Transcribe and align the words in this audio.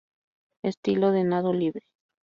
Estilo 0.63 1.11
de 1.11 1.23
nado 1.29 1.53
libre. 1.61 1.85